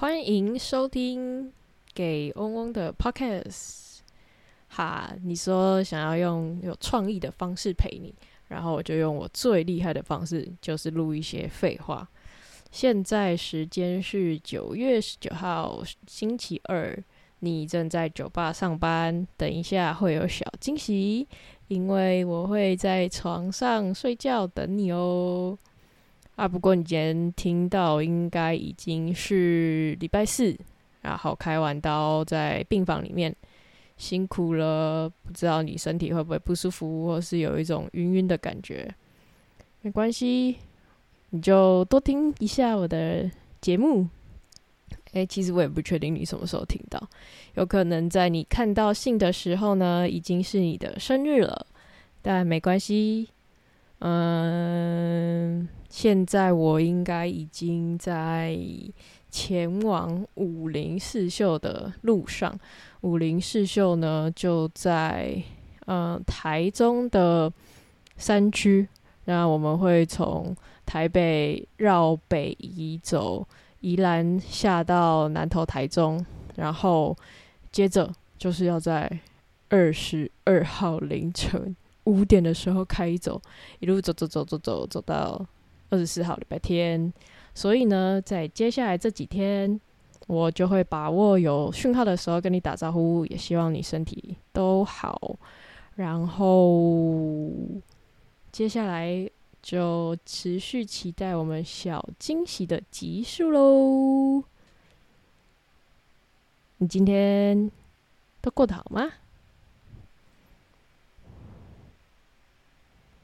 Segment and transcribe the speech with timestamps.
[0.00, 1.52] 欢迎收听
[1.92, 3.98] 给嗡嗡的 Podcast。
[4.68, 8.14] 哈，你说想要用有创意的方式陪你，
[8.46, 12.08] 然后我就用我最厉害的方式，就是录一些废话。
[12.70, 16.96] 现在时间是九月十九号星期二，
[17.40, 21.26] 你正在酒吧上班，等一下会有小惊喜，
[21.66, 25.58] 因为我会在床上睡觉等你哦。
[26.38, 30.56] 啊，不过你今天听到应该已经是礼拜四，
[31.02, 33.34] 然后开完刀在病房里面，
[33.96, 35.10] 辛苦了。
[35.24, 38.88] 不知道你身体会不会不舒服，或是有一种晕晕的感觉？
[39.80, 40.58] 没关系。
[41.30, 43.28] 你就多听一下我的
[43.60, 44.06] 节目。
[45.14, 47.02] 诶，其实我也不确定你什么时候听到，
[47.54, 51.66] 有可能在你看到信的时候呢，已经是你的生日了。
[52.22, 53.28] 但没关系，
[53.98, 58.58] 嗯，现在我应该已经在
[59.30, 62.58] 前往武林四秀的路上。
[63.00, 65.42] 武林四秀呢，就在
[65.86, 67.52] 嗯台中的
[68.16, 68.86] 山区。
[69.24, 73.46] 那我们会从台北绕北移走，
[73.80, 76.24] 宜兰下到南投台中，
[76.56, 77.16] 然后
[77.70, 79.20] 接着就是要在
[79.68, 83.40] 二十二号凌晨五点的时候开走，
[83.80, 85.46] 一路走走走走走走到
[85.90, 87.12] 二十四号礼拜天。
[87.54, 89.80] 所以呢，在接下来这几天，
[90.26, 95.38] 我就会把握有讯号的时候跟你打招呼，也希望你身体都好。
[95.96, 97.50] 然后
[98.52, 99.30] 接下来。
[99.60, 104.44] 就持续期待我们小惊喜的集数喽！
[106.78, 107.70] 你今天
[108.40, 109.10] 都过得好吗？